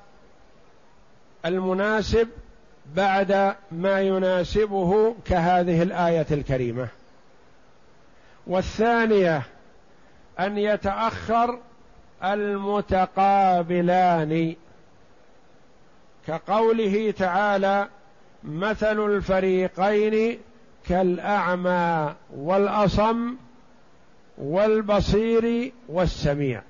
المناسب 1.45 2.27
بعد 2.95 3.55
ما 3.71 4.01
يناسبه 4.01 5.15
كهذه 5.25 5.83
الآية 5.83 6.25
الكريمة. 6.31 6.87
والثانية 8.47 9.41
أن 10.39 10.57
يتأخر 10.57 11.59
المتقابلان. 12.23 13.75
كقوله 16.29 17.11
تعالى 17.11 17.87
مثل 18.43 19.05
الفريقين 19.05 20.39
كالأعمى 20.87 22.15
والأصم 22.35 23.35
والبصير 24.37 25.71
والسميع. 25.87 26.61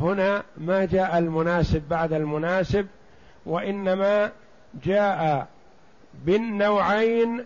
هنا 0.00 0.42
ما 0.56 0.84
جاء 0.84 1.18
المناسب 1.18 1.82
بعد 1.88 2.12
المناسب 2.12 2.86
وإنما 3.46 4.32
جاء 4.84 5.48
بالنوعين 6.24 7.44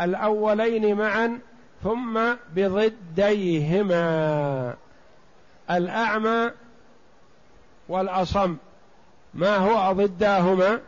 الأولين 0.00 0.96
معا 0.96 1.38
ثم 1.84 2.20
بضديهما 2.56 4.04
الأعمى 5.70 6.50
والأصم. 7.88 8.56
ما 9.34 9.56
هو 9.56 9.92
ضداهما؟ 9.92 10.80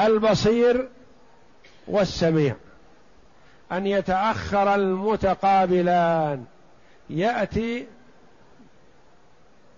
البصير 0.00 0.88
والسميع. 1.88 2.56
أن 3.72 3.86
يتأخر 3.86 4.74
المتقابلان. 4.74 6.44
يأتي 7.10 7.86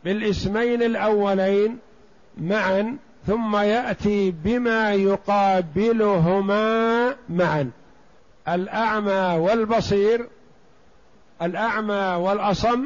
بالاسمين 0.04 0.82
الأولين 0.82 1.78
معا 2.38 2.96
ثم 3.26 3.56
يأتي 3.56 4.30
بما 4.30 4.92
يقابلهما 4.94 6.56
معا. 7.28 7.70
الأعمى 8.48 9.38
والبصير 9.38 10.28
الأعمى 11.42 12.16
والأصم 12.24 12.84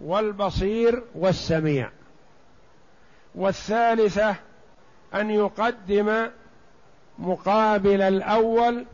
والبصير 0.00 1.02
والسميع. 1.14 1.90
والثالثة 3.38 4.34
أن 5.14 5.30
يقدم 5.30 6.26
مقابل 7.18 8.02
الأول 8.02 8.84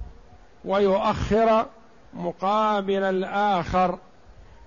ويؤخر 0.64 1.66
مقابل 2.14 3.02
الآخر 3.02 3.98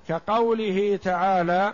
كقوله 0.07 0.99
تعالى 1.03 1.73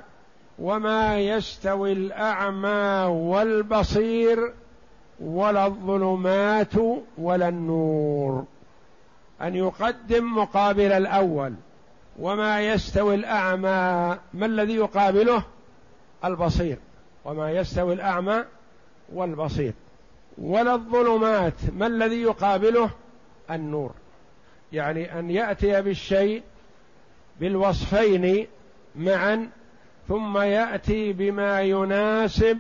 وما 0.60 1.20
يستوي 1.20 1.92
الأعمى 1.92 3.06
والبصير 3.10 4.54
ولا 5.20 5.66
الظلمات 5.66 6.74
ولا 7.18 7.48
النور 7.48 8.46
أن 9.42 9.56
يقدم 9.56 10.38
مقابل 10.38 10.92
الأول 10.92 11.54
وما 12.20 12.62
يستوي 12.62 13.16
الأعمى 13.16 14.18
ما 14.34 14.46
الذي 14.46 14.74
يقابله؟ 14.76 15.44
البصير. 16.26 16.78
وما 17.26 17.52
يستوي 17.52 17.94
الأعمى 17.94 18.44
والبصير. 19.14 19.74
ولا 20.38 20.74
الظلمات 20.74 21.54
ما 21.74 21.88
الذي 21.88 22.22
يقابله؟ 22.22 22.90
النور. 23.52 23.92
يعني 24.72 25.20
أن 25.20 25.30
يأتي 25.30 25.82
بالشيء 25.82 26.44
بالوصفين 27.40 28.48
معا 28.96 29.50
ثم 30.08 30.38
يأتي 30.38 31.14
بما 31.14 31.62
يناسب 31.62 32.58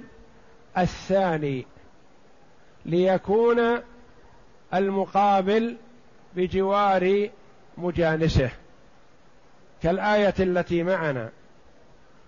الثاني. 0.77 1.65
ليكون 2.85 3.79
المقابل 4.73 5.75
بجوار 6.35 7.29
مجانسه. 7.77 8.49
كالآية 9.83 10.33
التي 10.39 10.83
معنا. 10.83 11.29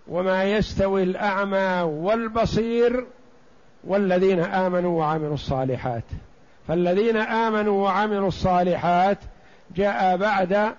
وما 0.08 0.44
يستوي 0.44 1.04
الأعمى 1.04 1.82
والبصير 1.82 3.06
والذين 3.84 4.40
آمنوا 4.40 5.00
وعملوا 5.00 5.34
الصالحات. 5.34 6.04
فالذين 6.68 7.18
آمنوا 7.18 7.84
وعملوا 7.84 8.28
الصالحات 8.28 9.18
جاء 9.76 10.18
بعد 10.18 10.74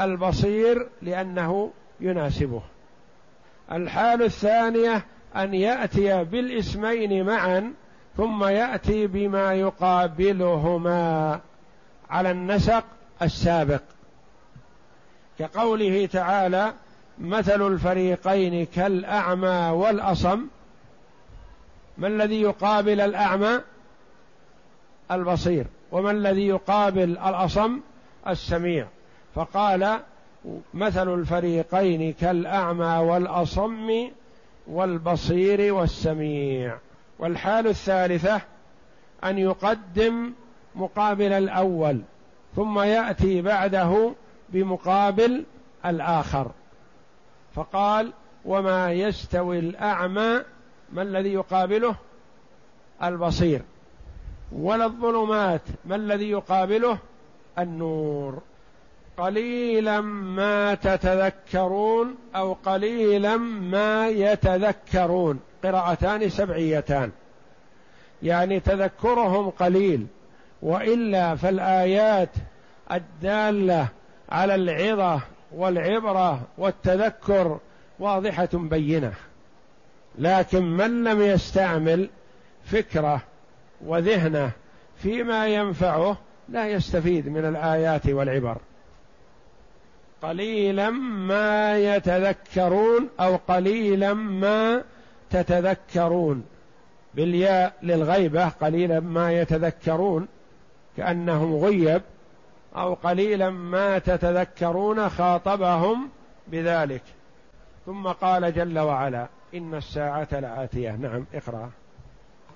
البصير 0.00 0.88
لأنه 1.02 1.70
يناسبه. 2.00 2.62
الحال 3.72 4.22
الثانية 4.22 5.04
أن 5.36 5.54
يأتي 5.54 6.24
بالاسمين 6.24 7.26
معا 7.26 7.72
ثم 8.16 8.44
يأتي 8.44 9.06
بما 9.06 9.52
يقابلهما 9.52 11.40
على 12.10 12.30
النسق 12.30 12.84
السابق. 13.22 13.82
كقوله 15.38 16.06
تعالى 16.06 16.72
مثل 17.18 17.66
الفريقين 17.66 18.66
كالأعمى 18.66 19.70
والأصم 19.74 20.46
ما 21.98 22.06
الذي 22.06 22.40
يقابل 22.40 23.00
الأعمى؟ 23.00 23.60
البصير. 25.10 25.66
وما 25.92 26.10
الذي 26.10 26.46
يقابل 26.46 27.18
الأصم؟ 27.18 27.80
السميع. 28.28 28.86
فقال 29.34 30.00
مثل 30.74 31.14
الفريقين 31.14 32.12
كالأعمى 32.12 32.96
والأصم 33.08 34.08
والبصير 34.66 35.74
والسميع. 35.74 36.78
والحال 37.18 37.66
الثالثة 37.66 38.40
أن 39.24 39.38
يقدم 39.38 40.32
مقابل 40.74 41.32
الأول 41.32 42.00
ثم 42.56 42.80
يأتي 42.80 43.42
بعده 43.42 44.12
بمقابل 44.48 45.44
الآخر. 45.86 46.50
فقال 47.54 48.12
وما 48.44 48.92
يستوي 48.92 49.58
الأعمى 49.58 50.40
ما 50.92 51.02
الذي 51.02 51.32
يقابله؟ 51.32 51.96
البصير. 53.02 53.62
ولا 54.52 54.84
الظلمات 54.84 55.60
ما 55.84 55.96
الذي 55.96 56.30
يقابله؟ 56.30 56.98
النور. 57.58 58.42
قليلا 59.16 60.00
ما 60.00 60.74
تتذكرون 60.74 62.16
أو 62.36 62.52
قليلا 62.52 63.36
ما 63.36 64.08
يتذكرون. 64.08 65.40
قراءتان 65.64 66.28
سبعيتان. 66.28 67.10
يعني 68.22 68.60
تذكرهم 68.60 69.50
قليل. 69.50 70.06
وإلا 70.62 71.36
فالآيات 71.36 72.30
الدالة 72.92 73.88
على 74.28 74.54
العظة 74.54 75.20
والعبرة 75.54 76.40
والتذكر 76.58 77.58
واضحة 77.98 78.48
بينة. 78.54 79.12
لكن 80.18 80.64
من 80.64 81.04
لم 81.04 81.22
يستعمل 81.22 82.08
فكرة 82.64 83.20
وذهنة 83.84 84.50
فيما 84.96 85.48
ينفعه 85.48 86.16
لا 86.48 86.68
يستفيد 86.68 87.28
من 87.28 87.44
الآيات 87.44 88.06
والعبر. 88.06 88.56
قليلا 90.22 90.90
ما 90.90 91.78
يتذكرون 91.78 93.08
أو 93.20 93.36
قليلا 93.48 94.14
ما 94.14 94.82
تتذكرون. 95.30 96.44
بالياء 97.14 97.72
للغيبة 97.82 98.48
قليلا 98.48 99.00
ما 99.00 99.32
يتذكرون. 99.32 100.28
كأنه 100.96 101.46
مغيب 101.46 102.02
أو 102.76 102.94
قليلا 102.94 103.50
ما 103.50 103.98
تتذكرون 103.98 105.08
خاطبهم 105.08 106.08
بذلك. 106.48 107.02
ثم 107.86 108.06
قال 108.06 108.54
جل 108.54 108.78
وعلا 108.78 109.28
إن 109.54 109.74
الساعة 109.74 110.28
لآتية. 110.32 110.96
نعم 110.96 111.24
اقرأ. 111.34 111.70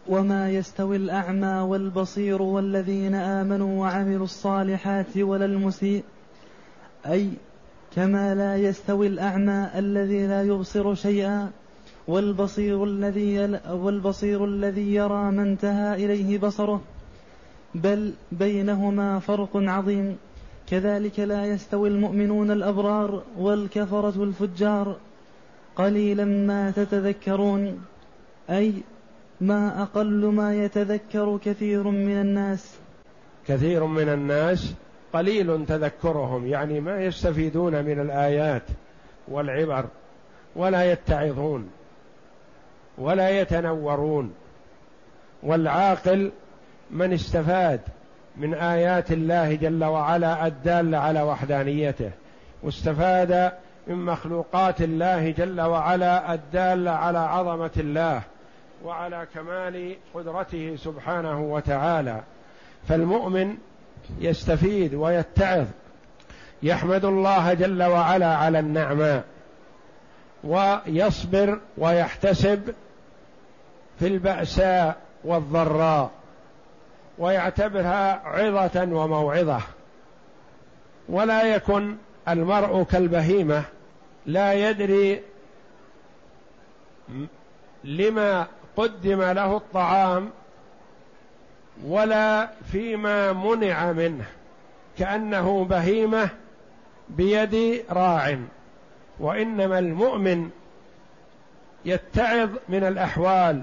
وما 0.09 0.50
يستوي 0.50 0.96
الأعمى 0.96 1.61
والبصير 1.61 2.42
والذين 2.42 3.14
آمنوا 3.14 3.81
وعملوا 3.81 4.24
الصالحات 4.24 5.16
ولا 5.16 5.44
المسيء. 5.44 6.04
أي 7.07 7.31
كما 7.96 8.35
لا 8.35 8.57
يستوي 8.57 9.07
الأعمى 9.07 9.70
الذي 9.74 10.26
لا 10.26 10.42
يبصر 10.42 10.94
شيئا 10.94 11.50
والبصير 12.09 12.85
الذي 12.85 13.61
والبصير 13.70 14.44
الذي 14.44 14.94
يرى 14.94 15.31
ما 15.31 15.42
انتهى 15.42 16.04
إليه 16.04 16.38
بصره. 16.38 16.81
بل 17.74 18.12
بينهما 18.33 19.18
فرق 19.18 19.50
عظيم. 19.54 20.16
كذلك 20.70 21.20
لا 21.20 21.46
يستوي 21.46 21.88
المؤمنون 21.88 22.50
الأبرار 22.50 23.22
والكفرة 23.38 24.24
الفجار. 24.24 24.96
قليلا 25.76 26.24
ما 26.24 26.70
تتذكرون 26.70 27.85
أي 28.50 28.72
ما 29.40 29.83
أقل 29.83 30.26
ما 30.26 30.54
يتذكر 30.54 31.38
كثير 31.44 31.83
من 31.83 32.20
الناس. 32.20 32.74
كثير 33.48 33.85
من 33.85 34.09
الناس 34.09 34.74
قليل 35.12 35.66
تذكرهم 35.66 36.46
يعني 36.46 36.81
ما 36.81 37.04
يستفيدون 37.04 37.85
من 37.85 38.00
الآيات 38.00 38.62
والعبر 39.28 39.85
ولا 40.57 40.92
يتعظون 40.92 41.70
ولا 42.98 43.40
يتنورون. 43.40 44.33
والعاقل 45.42 46.31
من 46.90 47.12
استفاد 47.12 47.81
من 48.37 48.55
آيات 48.55 49.12
الله 49.12 49.55
جل 49.55 49.85
وعلا 49.85 50.46
الدالة 50.46 50.98
على 50.98 51.22
وحدانيته 51.22 52.11
واستفاد 52.62 53.53
من 53.87 53.94
مخلوقات 53.94 54.83
الله 54.83 55.31
جل 55.31 55.61
وعلا 55.61 56.35
الدالة 56.35 56.90
على 56.90 57.18
عظمة 57.18 57.70
الله 57.77 58.22
وعلى 58.85 59.27
كمال 59.35 59.96
قدرته 60.14 60.77
سبحانه 60.77 61.40
وتعالى. 61.40 62.20
فالمؤمن 62.88 63.57
يستفيد 64.20 64.94
ويتعظ 64.94 65.66
يحمد 66.62 67.05
الله 67.05 67.55
جل 67.55 67.83
وعلا 67.83 68.37
على 68.37 68.59
النعماء 68.59 69.24
ويصبر 70.44 71.61
ويحتسب 71.79 72.74
في 73.98 74.07
البأساء 74.07 74.96
والضراء. 75.24 76.17
ويعتبرها 77.18 78.22
عظة 78.24 78.88
وموعظة. 78.92 79.61
ولا 81.09 81.54
يكن 81.54 81.96
المرء 82.28 82.83
كالبهيمة 82.83 83.64
لا 84.26 84.52
يدري 84.70 85.22
لما 87.85 88.46
قدم 88.76 89.22
له 89.22 89.57
الطعام 89.57 90.31
ولا 91.85 92.50
فيما 92.72 93.33
منع 93.33 93.92
منه 93.92 94.24
كأنه 94.98 95.64
بهيمة 95.64 96.28
بيد 97.09 97.85
راع. 97.90 98.38
وإنما 99.20 99.78
المؤمن 99.78 100.50
يتعظ 101.85 102.50
من 102.68 102.85
الأحوال 102.85 103.62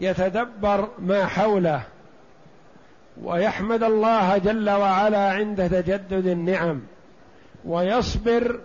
ويتدبر 0.00 0.88
ما 0.98 1.26
حوله 1.26 1.82
ويحمد 3.22 3.82
الله 3.82 4.38
جل 4.38 4.70
وعلا 4.70 5.32
عند 5.32 5.70
تجدد 5.70 6.26
النعم 6.26 6.80
ويصبر 7.64 8.60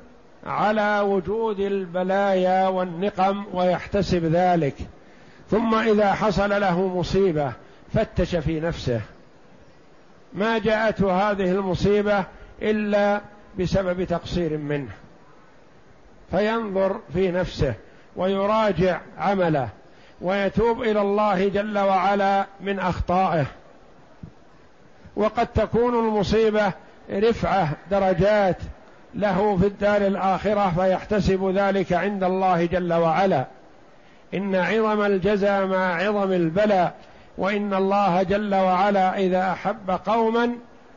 على 0.46 1.00
وجود 1.00 1.60
البلايا 1.60 2.68
والنقم 2.68 3.46
ويحتسب 3.54 4.26
ذلك. 4.26 4.76
ثم 5.52 5.76
إذا 5.76 6.13
حصل 6.13 6.62
له 6.62 6.98
مصيبة 6.98 7.54
فتش 7.94 8.36
في 8.36 8.60
نفسه. 8.60 9.02
ما 10.34 10.58
جاءته 10.58 11.32
هذه 11.32 11.52
المصيبة 11.52 12.26
إلا 12.62 13.22
بسبب 13.60 14.04
تقصير 14.04 14.58
منه. 14.58 14.92
فينظر 16.32 17.00
في 17.13 17.32
نفسه 17.32 17.74
ويراجع 18.15 19.00
عمله. 19.18 19.70
ويتوب 20.21 20.82
إلى 20.82 21.01
الله 21.01 21.47
جل 21.47 21.79
وعلا 21.79 22.45
من 22.62 22.79
أخطائه. 22.79 23.45
وقد 25.15 25.47
تكون 25.47 26.08
المصيبة 26.08 26.71
رفعة 27.12 27.69
درجات 27.91 28.58
له 29.15 29.58
في 29.58 29.67
الدار 29.67 30.01
الآخرة 30.01 30.73
فيحتسب 30.75 31.51
ذلك 31.55 31.93
عند 31.93 32.23
الله 32.23 32.65
جل 32.65 32.93
وعلا. 32.93 33.45
إن 34.34 34.55
عظم 34.55 35.01
الجزاء 35.01 35.65
مع 35.65 35.95
عظم 35.95 36.32
البلاء 36.32 36.93
وإن 37.38 37.73
الله 37.73 38.23
جل 38.23 38.55
وعلا 38.55 39.17
إذا 39.17 39.51
أحب 39.51 39.91
قوما 40.05 40.51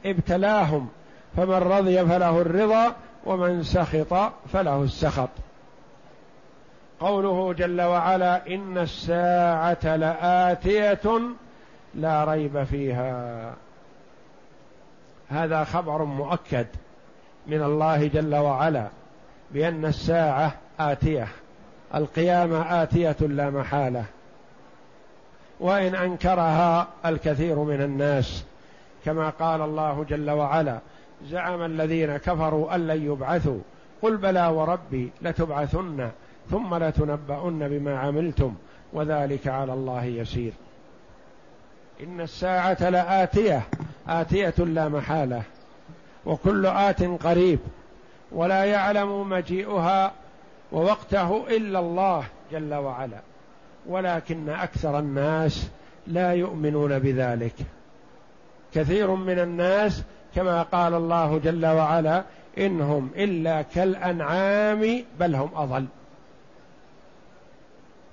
ابتلاهم 0.06 0.88
فمن 1.37 1.54
رضي 1.54 2.06
فله 2.06 2.40
الرضا 2.40 2.92
ومن 3.26 3.62
سخط 3.62 4.32
فله 4.52 4.82
السخط. 4.82 5.28
قوله 7.02 7.52
جل 7.52 7.80
وعلا 7.80 8.46
إن 8.46 8.78
الساعة 8.78 9.96
لآتية 9.96 11.20
لا 11.94 12.24
ريب 12.24 12.64
فيها. 12.64 13.54
هذا 15.28 15.64
خبر 15.64 16.04
مؤكد 16.04 16.66
من 17.46 17.62
الله 17.62 18.06
جل 18.06 18.34
وعلا 18.34 18.86
بأن 19.50 19.84
الساعة 19.84 20.54
آتية 20.80 21.28
القيامة 21.94 22.82
آتية 22.82 23.16
لا 23.20 23.50
محالة. 23.50 24.04
وإن 25.60 25.94
أنكرها 25.94 26.88
الكثير 27.06 27.58
من 27.58 27.82
الناس 27.82 28.44
كما 29.04 29.30
قال 29.30 29.60
الله 29.60 30.04
جل 30.08 30.30
وعلا 30.30 30.78
زعم 31.24 31.62
الذين 31.62 32.16
كفروا 32.16 32.74
أن 32.74 32.86
لن 32.86 33.06
يبعثوا 33.06 33.58
قل 34.02 34.16
بلى 34.16 34.46
وربي 34.46 35.12
لتبعثن. 35.22 36.10
ثم 36.52 36.74
لتنبؤن 36.74 37.68
بما 37.68 37.98
عملتم 37.98 38.54
وذلك 38.92 39.48
على 39.48 39.72
الله 39.72 40.04
يسير. 40.04 40.52
إن 42.02 42.20
الساعة 42.20 42.90
لآتية 42.90 43.62
آتية 44.08 44.54
لا 44.58 44.88
محالة 44.88 45.42
وكل 46.26 46.66
آت 46.66 47.02
قريب 47.02 47.58
ولا 48.32 48.64
يعلم 48.64 49.28
مجيئها 49.28 50.12
ووقته 50.72 51.56
إلا 51.56 51.78
الله 51.78 52.24
جل 52.52 52.74
وعلا. 52.74 53.20
ولكن 53.86 54.48
أكثر 54.48 54.98
الناس 54.98 55.70
لا 56.06 56.32
يؤمنون 56.32 56.98
بذلك. 56.98 57.54
كثير 58.74 59.10
من 59.10 59.38
الناس 59.38 60.02
كما 60.34 60.62
قال 60.62 60.94
الله 60.94 61.38
جل 61.38 61.66
وعلا 61.66 62.24
إنهم 62.58 63.10
إلا 63.16 63.62
كالأنعام 63.62 65.04
بل 65.20 65.34
هم 65.34 65.50
أضل. 65.54 65.86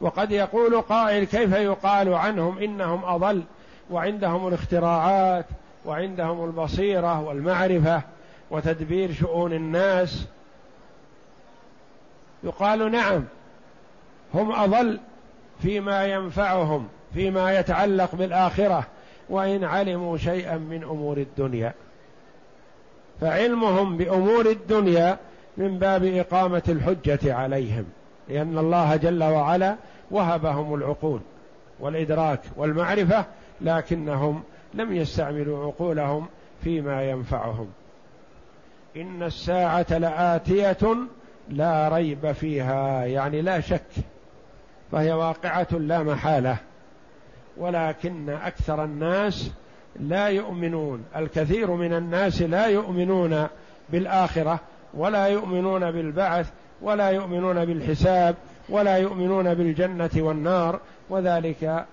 وقد 0.02 0.32
يقول 0.32 0.82
قائل 0.82 1.24
كيف 1.24 1.54
يقال 1.54 2.14
عنهم 2.14 2.58
إنهم 2.58 3.06
أضل 3.06 3.44
وعندهم 3.92 4.48
الاختراعات 4.48 5.46
وعندهم 5.86 6.46
البصيرة 6.46 7.22
والمعرفة 7.22 8.02
وتدبير 8.52 9.14
شؤون 9.14 9.54
الناس. 9.54 10.26
يقال 12.44 12.92
نعم 12.92 13.26
هم 14.34 14.52
أضل 14.52 15.00
فيما 15.62 16.06
ينفعهم 16.06 16.88
فيما 17.14 17.60
يتعلق 17.60 18.16
بالآخرة 18.16 18.88
وإن 19.30 19.64
علموا 19.64 20.18
شيئا 20.18 20.58
من 20.58 20.84
أمور 20.84 21.18
الدنيا. 21.18 21.74
فعلمهم 23.22 23.98
بأمور 23.98 24.46
الدنيا 24.46 25.18
من 25.58 25.80
باب 25.80 26.04
إقامة 26.04 26.64
الحجة 26.70 27.34
عليهم. 27.34 27.86
لأن 28.30 28.58
الله 28.58 28.96
جل 28.96 29.24
وعلا 29.24 29.76
وهبهم 30.12 30.74
العقول 30.74 31.22
والإدراك 31.80 32.42
والمعرفة 32.58 33.26
لكنهم 33.62 34.44
لم 34.74 34.94
يستعملوا 34.94 35.66
عقولهم 35.66 36.28
فيما 36.64 37.10
ينفعهم. 37.10 37.68
إن 38.98 39.24
الساعة 39.24 39.98
لآتية 39.98 40.98
لا 41.50 41.90
ريب 41.90 42.32
فيها 42.32 43.06
يعني 43.06 43.42
لا 43.42 43.60
شك 43.60 43.92
فهي 44.92 45.12
واقعة 45.12 45.68
لا 45.72 46.04
محالة. 46.04 46.58
ولكن 47.58 48.30
أكثر 48.30 48.84
الناس 48.84 49.52
لا 50.00 50.28
يؤمنون 50.28 51.06
الكثير 51.16 51.72
من 51.72 51.94
الناس 51.94 52.42
لا 52.42 52.66
يؤمنون 52.66 53.48
بالآخرة 53.90 54.60
ولا 54.94 55.28
يؤمنون 55.28 55.92
بالبعث 55.92 56.52
ولا 56.82 57.10
يؤمنون 57.10 57.66
بالحساب 57.66 58.36
ولا 58.70 58.98
يؤمنون 58.98 59.54
بالجنة 59.54 60.10
والنار 60.16 60.80
وذلك 61.10 61.86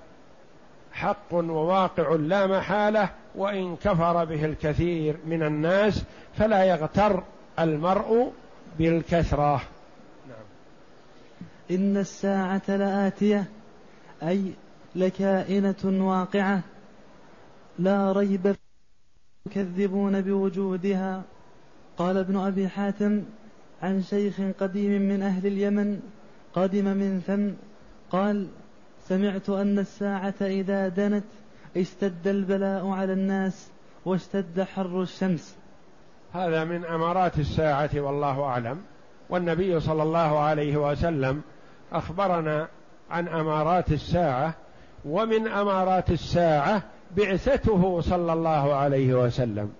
حق 0.92 1.32
وواقع 1.34 2.14
لا 2.14 2.46
محالة 2.46 3.10
وإن 3.34 3.76
كفر 3.76 4.24
به 4.24 4.44
الكثير 4.44 5.16
من 5.26 5.42
الناس 5.42 6.02
فلا 6.38 6.64
يغتر 6.64 7.22
المرء 7.58 8.32
بالكثرة. 8.78 9.62
نعم. 10.28 10.46
إن 11.70 11.96
الساعة 11.96 12.62
لآتية 12.68 13.44
أي 14.22 14.52
لكائنة 14.94 15.84
واقعة 15.84 16.60
لا 17.78 18.12
ريب 18.12 18.56
يكذبون 19.46 20.20
بوجودها. 20.20 21.22
قال 21.98 22.16
ابن 22.16 22.36
أبي 22.36 22.68
حاتم 22.68 23.22
عن 23.82 24.02
شيخ 24.02 24.34
قديم 24.60 25.02
من 25.02 25.22
أهل 25.22 25.46
اليمن 25.46 26.00
قدم 26.54 26.84
من 26.84 27.20
ثم 27.26 27.50
قال 28.10 28.46
سمعت 29.08 29.50
أن 29.50 29.78
الساعة 29.78 30.34
إذا 30.40 30.88
دنت 30.88 31.24
اشتد 31.76 32.28
البلاء 32.28 32.88
على 32.88 33.12
الناس 33.12 33.68
واشتد 34.04 34.62
حر 34.62 35.02
الشمس. 35.02 35.56
هذا 36.32 36.64
من 36.64 36.84
أمارات 36.84 37.38
الساعة 37.38 37.90
والله 37.94 38.42
أعلم. 38.42 38.80
والنبي 39.30 39.80
صلى 39.80 40.02
الله 40.02 40.38
عليه 40.38 40.76
وسلم 40.76 41.42
أخبرنا 41.92 42.68
عن 43.10 43.28
أمارات 43.28 43.92
الساعة 43.92 44.54
ومن 45.04 45.48
أمارات 45.48 46.10
الساعة 46.10 46.82
بعثته 47.16 48.00
صلى 48.00 48.32
الله 48.32 48.74
عليه 48.74 49.14
وسلم 49.14 49.72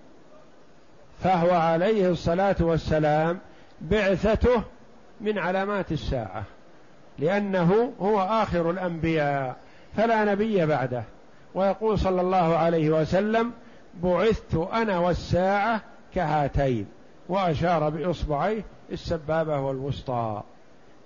فهو 1.23 1.51
عليه 1.51 2.09
الصلاة 2.09 2.55
والسلام 2.59 3.39
بعثته 3.81 4.63
من 5.21 5.39
علامات 5.39 5.91
الساعة 5.91 6.43
لأنه 7.19 7.93
هو 7.99 8.21
آخر 8.21 8.69
الأنبياء 8.71 9.55
فلا 9.97 10.25
نبي 10.25 10.65
بعده. 10.65 11.03
ويقول 11.55 11.99
صلى 11.99 12.21
الله 12.21 12.57
عليه 12.57 12.89
وسلم 12.89 13.51
بعثت 14.03 14.55
أنا 14.55 14.99
والساعة 14.99 15.81
كهاتين 16.15 16.87
وأشار 17.29 17.89
بإصبعيه 17.89 18.63
السبابة 18.91 19.59
والوسطى. 19.59 20.43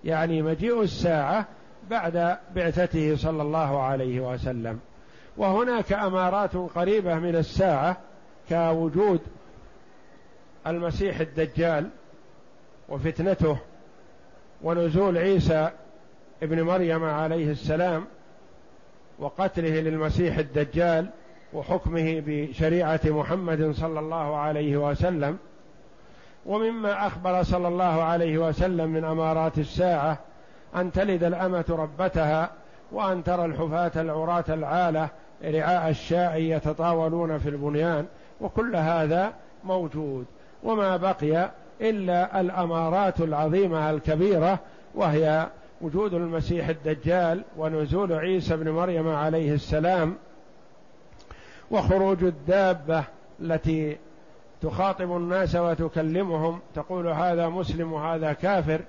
يعني 0.04 0.42
مجيء 0.42 0.82
الساعة 0.82 1.46
بعد 1.90 2.38
بعثته 2.56 3.16
صلى 3.16 3.42
الله 3.42 3.82
عليه 3.82 4.20
وسلم. 4.20 4.80
وهناك 5.38 5.94
أمارات 5.94 6.56
قريبة 6.56 7.16
من 7.16 7.36
الساعة 7.36 7.98
كوجود 8.50 9.20
المسيح 10.68 11.20
الدجال 11.20 11.90
وفتنته 12.92 13.58
ونزول 14.62 15.18
عيسى 15.18 15.70
ابن 16.44 16.62
مريم 16.62 17.04
عليه 17.04 17.52
السلام 17.52 18.06
وقتله 19.20 19.82
للمسيح 19.82 20.38
الدجال 20.38 21.10
وحكمه 21.54 22.24
بشريعة 22.26 23.00
محمد 23.06 23.72
صلى 23.72 24.00
الله 24.00 24.38
عليه 24.38 24.78
وسلم 24.78 25.38
ومما 26.46 27.08
أخبر 27.08 27.44
صلى 27.44 27.68
الله 27.68 28.04
عليه 28.04 28.38
وسلم 28.38 28.90
من 28.90 29.04
أمارات 29.04 29.58
الساعة 29.58 30.20
أن 30.76 30.92
تلد 30.92 31.24
الأمة 31.24 31.66
ربتها 31.70 32.52
وأن 32.92 33.24
ترى 33.24 33.46
الحفاة 33.46 33.92
العراة 34.02 34.46
العالة 34.50 35.10
رعاء 35.44 35.90
الشاء 35.90 36.38
يتطاولون 36.38 37.38
في 37.38 37.50
البنيان 37.50 38.06
وكل 38.42 38.76
هذا 38.76 39.34
موجود. 39.64 40.26
وما 40.64 40.98
بقي 40.98 41.52
إلا 41.82 42.42
الأمارات 42.42 43.22
العظيمة 43.22 43.90
الكبيرة 43.90 44.60
وهي 44.96 45.48
وجود 45.82 46.14
المسيح 46.14 46.68
الدجال 46.68 47.44
ونزول 47.58 48.14
عيسى 48.14 48.58
بن 48.58 48.70
مريم 48.70 49.10
عليه 49.10 49.54
السلام 49.54 50.16
وخروج 51.72 52.24
الدابة 52.24 53.04
التي 53.40 53.98
تخاطب 54.62 55.16
الناس 55.18 55.56
وتكلمهم 55.56 56.60
تقول 56.76 57.08
هذا 57.08 57.50
مسلم 57.50 57.94
وهذا 57.94 58.34
كافر. 58.34 58.82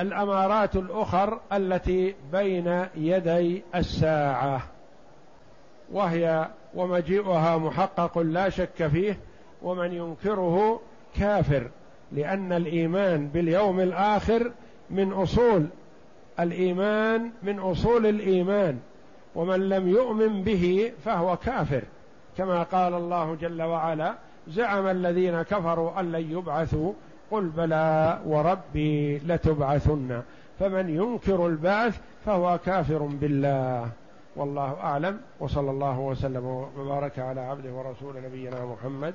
الامارات 0.00 0.76
الأخر 0.76 1.40
التي 1.52 2.14
بين 2.32 2.86
يدي 2.96 3.62
الساعة 3.74 4.62
وهي 5.92 6.48
ومجيئها 6.74 7.56
محقق 7.56 8.18
لا 8.18 8.48
شك 8.48 8.86
فيه 8.86 9.18
ومن 9.62 9.92
ينكره 9.92 10.80
كافر 11.16 11.68
لأن 12.12 12.52
الإيمان 12.52 13.28
باليوم 13.28 13.80
الآخر 13.80 14.52
من 14.90 15.12
أصول 15.12 15.66
الإيمان 16.40 17.30
من 17.42 17.58
أصول 17.58 18.06
الإيمان 18.06 18.78
ومن 19.34 19.68
لم 19.68 19.88
يؤمن 19.88 20.42
به 20.42 20.92
فهو 21.04 21.36
كافر. 21.36 21.82
كما 22.38 22.62
قال 22.62 22.94
الله 22.94 23.34
جل 23.34 23.62
وعلا 23.62 24.14
زعم 24.48 24.86
الذين 24.86 25.42
كفروا 25.42 26.00
أن 26.00 26.12
لن 26.12 26.32
يبعثوا 26.32 26.92
قل 27.30 27.46
بلى 27.46 28.18
وربي 28.26 29.18
لتبعثن. 29.18 30.22
فمن 30.58 30.88
ينكر 30.88 31.46
البعث 31.46 32.00
فهو 32.26 32.58
كافر 32.66 33.02
بالله. 33.02 33.88
والله 34.36 34.76
أعلم 34.80 35.20
وصلى 35.40 35.70
الله 35.70 35.98
وسلم 35.98 36.46
وبارك 36.78 37.18
على 37.18 37.40
عبده 37.40 37.72
ورسول 37.72 38.14
نبينا 38.24 38.64
محمد. 38.64 39.14